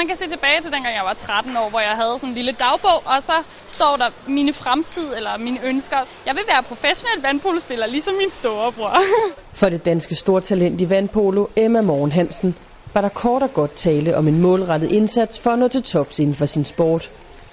Man 0.00 0.06
kan 0.06 0.16
se 0.16 0.26
tilbage 0.34 0.60
til 0.62 0.70
dengang 0.74 0.94
jeg 1.00 1.04
var 1.04 1.14
13 1.14 1.56
år, 1.56 1.68
hvor 1.70 1.80
jeg 1.80 1.96
havde 2.00 2.14
sådan 2.18 2.30
en 2.30 2.34
lille 2.34 2.52
dagbog, 2.52 2.98
og 3.12 3.22
så 3.22 3.36
står 3.66 3.96
der 3.96 4.08
mine 4.38 4.52
fremtid 4.52 5.06
eller 5.16 5.38
mine 5.38 5.60
ønsker. 5.70 5.96
Jeg 6.26 6.34
vil 6.38 6.44
være 6.52 6.62
professionel 6.62 7.22
vandpolospiller, 7.22 7.86
ligesom 7.86 8.14
min 8.14 8.30
storebror. 8.30 8.92
For 9.60 9.68
det 9.68 9.84
danske 9.84 10.14
stortalent 10.14 10.80
i 10.80 10.90
vandpolo, 10.90 11.46
Emma 11.56 11.80
Morgen 11.80 12.12
Hansen, 12.12 12.58
var 12.94 13.00
der 13.00 13.08
kort 13.08 13.42
og 13.42 13.52
godt 13.54 13.76
tale 13.76 14.16
om 14.16 14.28
en 14.28 14.40
målrettet 14.40 14.92
indsats 14.92 15.40
for 15.40 15.50
at 15.50 15.58
nå 15.58 15.68
til 15.68 15.82
tops 15.82 16.18
inden 16.18 16.34
for 16.34 16.46
sin 16.46 16.64
sport. 16.64 17.10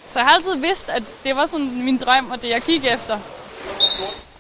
Så 0.08 0.20
jeg 0.20 0.26
har 0.26 0.34
altid 0.34 0.56
vidst, 0.68 0.90
at 0.90 1.04
det 1.24 1.36
var 1.36 1.46
sådan 1.46 1.86
min 1.86 1.98
drøm 1.98 2.32
og 2.32 2.42
det, 2.42 2.50
jeg 2.50 2.62
gik 2.62 2.86
efter. 2.86 3.18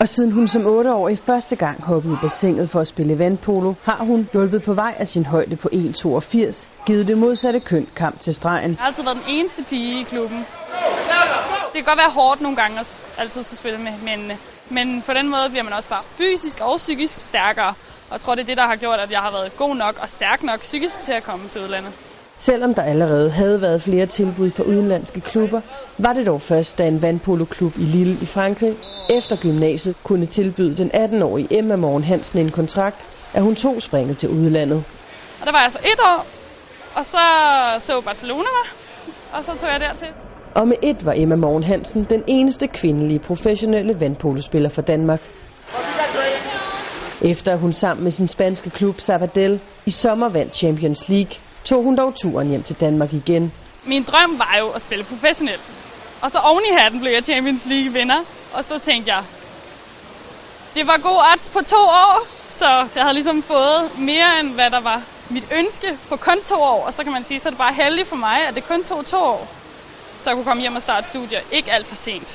Og 0.01 0.07
siden 0.07 0.31
hun 0.31 0.47
som 0.47 0.61
8-årig 0.61 1.17
første 1.17 1.55
gang 1.55 1.83
hoppede 1.83 2.13
i 2.13 2.17
bassinet 2.21 2.69
for 2.69 2.79
at 2.79 2.87
spille 2.87 3.19
vandpolo, 3.19 3.73
har 3.83 4.03
hun 4.03 4.29
hjulpet 4.33 4.63
på 4.63 4.73
vej 4.73 4.93
af 4.97 5.07
sin 5.07 5.25
højde 5.25 5.55
på 5.55 5.69
1,82, 5.73 6.83
givet 6.85 7.07
det 7.07 7.17
modsatte 7.17 7.59
køn 7.59 7.87
kamp 7.95 8.19
til 8.19 8.33
stregen. 8.35 8.71
Jeg 8.71 8.77
har 8.79 8.85
altid 8.85 9.03
været 9.03 9.17
den 9.17 9.25
eneste 9.27 9.63
pige 9.63 10.01
i 10.01 10.03
klubben. 10.03 10.37
Det 10.37 11.75
kan 11.75 11.83
godt 11.83 11.97
være 11.97 12.11
hårdt 12.11 12.41
nogle 12.41 12.57
gange 12.57 12.79
at 12.79 13.01
altid 13.17 13.43
skulle 13.43 13.59
spille 13.59 13.79
med 13.79 13.91
mændene, 14.03 14.37
men 14.69 15.01
på 15.01 15.13
den 15.13 15.29
måde 15.29 15.49
bliver 15.49 15.63
man 15.63 15.73
også 15.73 15.89
bare 15.89 16.03
fysisk 16.17 16.59
og 16.61 16.77
psykisk 16.77 17.19
stærkere. 17.19 17.73
Og 18.09 18.13
jeg 18.13 18.21
tror, 18.21 18.35
det 18.35 18.41
er 18.41 18.45
det, 18.45 18.57
der 18.57 18.67
har 18.67 18.75
gjort, 18.75 18.99
at 18.99 19.11
jeg 19.11 19.19
har 19.19 19.31
været 19.31 19.57
god 19.57 19.75
nok 19.75 19.95
og 20.01 20.09
stærk 20.09 20.43
nok 20.43 20.59
psykisk 20.59 21.01
til 21.01 21.13
at 21.13 21.23
komme 21.23 21.49
til 21.49 21.61
udlandet. 21.61 21.93
Selvom 22.41 22.73
der 22.73 22.81
allerede 22.81 23.29
havde 23.29 23.61
været 23.61 23.81
flere 23.81 24.05
tilbud 24.05 24.49
for 24.49 24.63
udenlandske 24.63 25.21
klubber, 25.21 25.61
var 25.97 26.13
det 26.13 26.27
dog 26.27 26.41
først, 26.41 26.77
da 26.77 26.87
en 26.87 27.01
vandpoloklub 27.01 27.77
i 27.77 27.85
Lille 27.85 28.17
i 28.21 28.25
Frankrig 28.25 28.75
efter 29.09 29.35
gymnasiet 29.35 30.03
kunne 30.03 30.25
tilbyde 30.25 30.75
den 30.77 30.91
18-årige 30.95 31.47
Emma 31.59 31.75
Morgen 31.75 32.03
Hansen 32.03 32.39
en 32.39 32.51
kontrakt, 32.51 33.07
at 33.33 33.43
hun 33.43 33.55
tog 33.55 33.81
springet 33.81 34.17
til 34.17 34.29
udlandet. 34.29 34.83
Og 35.39 35.45
der 35.45 35.51
var 35.51 35.61
jeg 35.63 35.71
så 35.71 35.79
et 35.83 35.99
år, 36.05 36.27
og 36.95 37.05
så 37.05 37.17
så 37.79 38.01
Barcelona 38.05 38.43
og 39.33 39.43
så 39.43 39.51
tog 39.57 39.69
jeg 39.69 39.79
dertil. 39.79 40.07
Og 40.55 40.67
med 40.67 40.75
et 40.83 41.05
var 41.05 41.13
Emma 41.17 41.35
Morgen 41.35 41.63
Hansen 41.63 42.03
den 42.09 42.23
eneste 42.27 42.67
kvindelige 42.67 43.19
professionelle 43.19 43.99
vandpolospiller 43.99 44.69
for 44.69 44.81
Danmark. 44.81 45.21
Efter 47.25 47.57
hun 47.57 47.73
sammen 47.73 48.03
med 48.03 48.11
sin 48.11 48.27
spanske 48.27 48.69
klub 48.69 48.99
Sabadell 48.99 49.59
i 49.85 49.91
sommer 49.91 50.29
vandt 50.29 50.55
Champions 50.55 51.09
League, 51.09 51.33
tog 51.65 51.83
hun 51.83 51.95
dog 51.95 52.13
turen 52.21 52.49
hjem 52.49 52.63
til 52.63 52.75
Danmark 52.75 53.13
igen. 53.13 53.51
Min 53.85 54.03
drøm 54.03 54.39
var 54.39 54.55
jo 54.59 54.67
at 54.69 54.81
spille 54.81 55.03
professionelt. 55.03 55.67
Og 56.21 56.31
så 56.31 56.39
oven 56.49 56.63
i 56.71 56.73
hatten 56.79 56.99
blev 56.99 57.11
jeg 57.11 57.23
Champions 57.23 57.65
League 57.65 57.93
vinder. 57.93 58.19
Og 58.53 58.63
så 58.63 58.79
tænkte 58.79 59.13
jeg, 59.13 59.23
det 60.75 60.87
var 60.87 60.97
god 61.09 61.19
odds 61.31 61.49
på 61.49 61.59
to 61.73 61.81
år, 62.05 62.15
så 62.59 62.67
jeg 62.95 63.03
havde 63.03 63.13
ligesom 63.13 63.43
fået 63.43 63.81
mere 64.11 64.29
end 64.39 64.53
hvad 64.53 64.69
der 64.75 64.81
var 64.81 64.99
mit 65.29 65.45
ønske 65.59 65.89
på 66.09 66.15
kun 66.17 66.39
to 66.45 66.55
år. 66.55 66.85
Og 66.85 66.93
så 66.93 67.03
kan 67.03 67.13
man 67.13 67.23
sige, 67.23 67.39
så 67.39 67.49
er 67.49 67.51
det 67.51 67.59
bare 67.65 67.73
heldigt 67.73 68.07
for 68.07 68.15
mig, 68.15 68.37
at 68.47 68.55
det 68.55 68.63
kun 68.63 68.83
tog 68.83 69.05
to 69.05 69.17
år, 69.17 69.41
så 70.19 70.29
jeg 70.29 70.35
kunne 70.35 70.45
komme 70.45 70.61
hjem 70.61 70.75
og 70.75 70.81
starte 70.81 71.07
studier. 71.07 71.41
Ikke 71.51 71.71
alt 71.71 71.87
for 71.87 71.95
sent. 71.95 72.29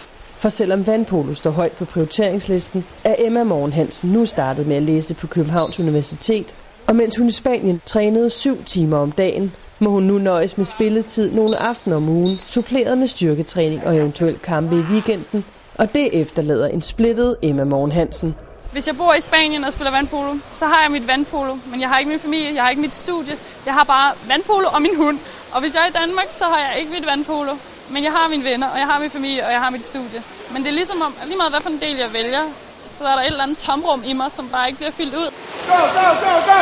For 0.47 0.50
selvom 0.50 0.86
vandpolo 0.86 1.34
står 1.34 1.50
højt 1.50 1.72
på 1.72 1.84
prioriteringslisten, 1.84 2.84
er 3.05 3.14
Emma 3.19 3.44
Morgen 3.44 3.72
Hansen 3.72 4.12
nu 4.12 4.25
startet 4.25 4.66
med 4.66 4.77
at 4.77 4.83
læse 4.83 5.14
på 5.14 5.27
Københavns 5.27 5.80
Universitet. 5.80 6.56
Og 6.89 6.97
mens 6.97 7.16
hun 7.16 7.27
i 7.27 7.30
Spanien 7.30 7.80
trænede 7.86 8.30
syv 8.30 8.64
timer 8.64 8.98
om 8.98 9.12
dagen, 9.12 9.55
må 9.80 9.91
hun 9.91 10.02
nu 10.02 10.19
nøjes 10.19 10.56
med 10.56 10.64
spilletid 10.64 11.33
nogle 11.33 11.56
aftener 11.56 11.97
om 11.97 12.08
ugen, 12.08 12.39
suppleret 12.39 12.98
med 12.98 13.06
styrketræning 13.06 13.86
og 13.86 13.97
eventuelt 13.97 14.42
kampe 14.42 14.77
i 14.77 14.80
weekenden. 14.80 15.44
Og 15.74 15.94
det 15.94 16.20
efterlader 16.20 16.69
en 16.69 16.83
splittet 16.83 17.36
Emma 17.42 17.64
Morgen 17.64 17.92
Hansen. 17.92 18.34
Hvis 18.72 18.86
jeg 18.86 18.97
bor 18.97 19.14
i 19.14 19.20
Spanien 19.20 19.64
og 19.64 19.72
spiller 19.72 19.91
vandpolo, 19.91 20.34
så 20.52 20.64
har 20.64 20.83
jeg 20.83 20.91
mit 20.91 21.06
vandpolo, 21.08 21.55
men 21.70 21.80
jeg 21.80 21.89
har 21.89 21.98
ikke 21.98 22.08
min 22.08 22.20
familie, 22.20 22.55
jeg 22.55 22.62
har 22.62 22.70
ikke 22.70 22.83
mit 22.83 22.92
studie. 22.92 23.34
Jeg 23.67 23.74
har 23.74 23.84
bare 23.84 24.14
vandpolo 24.28 24.69
og 24.77 24.83
min 24.83 24.97
hund. 24.97 25.19
Og 25.52 25.61
hvis 25.61 25.74
jeg 25.74 25.83
er 25.86 25.89
i 25.89 25.97
Danmark, 26.00 26.28
så 26.30 26.44
har 26.44 26.58
jeg 26.67 26.80
ikke 26.80 26.92
mit 26.92 27.06
vandpolo. 27.06 27.55
Men 27.89 28.05
jeg 28.05 28.12
har 28.12 28.29
mine 28.29 28.45
venner, 28.45 28.69
og 28.69 28.79
jeg 28.79 28.87
har 28.87 28.98
min 29.01 29.11
familie, 29.11 29.47
og 29.47 29.53
jeg 29.53 29.61
har 29.61 29.70
mit 29.70 29.84
studie. 29.84 30.23
Men 30.51 30.62
det 30.62 30.69
er 30.69 30.77
ligesom 30.81 31.01
om, 31.03 31.12
lige 31.27 31.36
meget 31.36 31.52
hvad 31.52 31.61
for 31.61 31.70
en 31.70 31.80
del 31.80 31.97
jeg 31.97 32.13
vælger, 32.13 32.45
så 32.86 33.05
er 33.05 33.14
der 33.17 33.23
et 33.23 33.27
eller 33.27 33.42
andet 33.42 33.58
tomrum 33.58 34.05
i 34.05 34.13
mig, 34.13 34.30
som 34.33 34.51
bare 34.51 34.67
ikke 34.69 34.79
bliver 34.79 34.91
fyldt 34.91 35.14
ud. 35.14 35.30
Go, 35.67 35.80
go, 35.98 36.07
go, 36.24 36.33
go! 36.51 36.61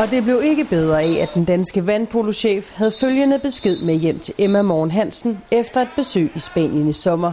Og 0.00 0.10
det 0.10 0.24
blev 0.24 0.40
ikke 0.44 0.64
bedre 0.64 1.02
af, 1.02 1.12
at 1.22 1.34
den 1.34 1.44
danske 1.44 1.86
vandpolochef 1.86 2.72
havde 2.74 2.92
følgende 3.00 3.38
besked 3.38 3.76
med 3.78 3.94
hjem 3.94 4.20
til 4.20 4.34
Emma 4.38 4.62
Morgen 4.62 4.90
Hansen 4.90 5.42
efter 5.50 5.80
et 5.80 5.92
besøg 5.96 6.32
i 6.34 6.40
Spanien 6.40 6.88
i 6.88 6.92
sommer. 6.92 7.32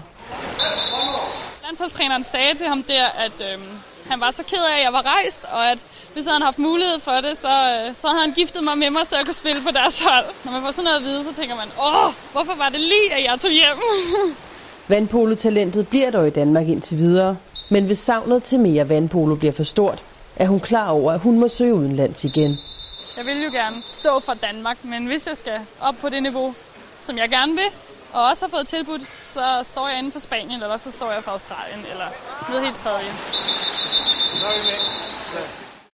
Landsholdstræneren 1.63 2.23
sagde 2.23 2.53
til 2.57 2.67
ham 2.67 2.83
der, 2.83 3.05
at 3.25 3.41
øh, 3.41 3.57
han 4.09 4.19
var 4.19 4.31
så 4.31 4.43
ked 4.43 4.63
af, 4.71 4.77
at 4.77 4.83
jeg 4.85 4.93
var 4.93 5.05
rejst, 5.15 5.45
og 5.45 5.71
at 5.71 5.85
hvis 6.15 6.25
han 6.25 6.41
haft 6.41 6.59
mulighed 6.59 6.99
for 7.07 7.17
det, 7.25 7.37
så, 7.37 7.53
øh, 7.73 7.95
så 7.95 8.05
havde 8.07 8.21
han 8.25 8.33
giftet 8.39 8.63
mig 8.63 8.77
med 8.77 8.89
mig, 8.95 9.03
så 9.07 9.13
jeg 9.17 9.25
kunne 9.25 9.41
spille 9.43 9.61
på 9.67 9.71
deres 9.79 9.97
hold. 10.07 10.27
Når 10.43 10.51
man 10.51 10.61
får 10.61 10.71
sådan 10.71 10.83
noget 10.89 10.99
at 11.01 11.05
vide, 11.09 11.21
så 11.23 11.33
tænker 11.39 11.55
man, 11.55 11.69
åh, 11.87 12.09
hvorfor 12.33 12.55
var 12.63 12.69
det 12.69 12.81
lige, 12.93 13.07
at 13.15 13.21
jeg 13.29 13.35
tog 13.43 13.51
hjem? 13.51 13.79
Vandpolotalentet 14.93 15.87
bliver 15.87 16.11
dog 16.11 16.27
i 16.27 16.29
Danmark 16.29 16.67
indtil 16.67 16.97
videre, 16.97 17.37
men 17.69 17.85
hvis 17.85 17.99
savnet 17.99 18.43
til 18.43 18.59
mere 18.59 18.89
vandpolo 18.89 19.35
bliver 19.35 19.51
for 19.51 19.63
stort, 19.63 20.03
er 20.35 20.47
hun 20.47 20.59
klar 20.59 20.89
over, 20.89 21.11
at 21.11 21.19
hun 21.19 21.39
må 21.39 21.47
søge 21.47 21.73
udenlands 21.73 22.23
igen. 22.23 22.59
Jeg 23.17 23.25
vil 23.25 23.43
jo 23.43 23.51
gerne 23.51 23.83
stå 23.89 24.19
for 24.19 24.33
Danmark, 24.33 24.77
men 24.83 25.05
hvis 25.05 25.27
jeg 25.27 25.37
skal 25.37 25.59
op 25.81 25.95
på 26.01 26.09
det 26.09 26.23
niveau, 26.23 26.53
som 26.99 27.17
jeg 27.17 27.29
gerne 27.29 27.53
vil, 27.53 27.69
og 28.13 28.21
også 28.29 28.45
har 28.45 28.49
fået 28.57 28.67
tilbudt, 28.67 29.01
så 29.33 29.45
står 29.63 29.87
jeg 29.87 29.97
inden 29.97 30.11
for 30.11 30.19
Spanien, 30.19 30.63
eller 30.63 30.77
så 30.77 30.91
står 30.91 31.11
jeg 31.11 31.23
for 31.23 31.31
Australien, 31.31 31.85
eller 31.91 32.07
noget 32.49 32.63
helt 32.63 32.77
tredje. 32.77 33.09
Er 33.09 34.53
med. 35.33 35.64